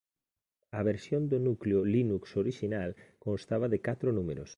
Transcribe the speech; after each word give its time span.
A 0.79 0.81
versión 0.91 1.21
do 1.31 1.37
núcleo 1.47 1.79
Linux 1.95 2.23
orixinal 2.43 2.89
constaba 3.25 3.67
de 3.73 3.79
catro 3.87 4.09
números. 4.17 4.49